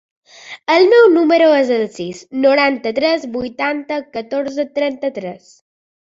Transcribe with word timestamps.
El 0.75 0.85
meu 0.93 1.03
número 1.17 1.49
es 1.57 1.69
el 1.75 1.83
sis, 1.97 2.21
noranta-tres, 2.47 3.29
vuitanta, 3.37 4.01
catorze, 4.19 4.69
trenta-tres. 4.81 5.55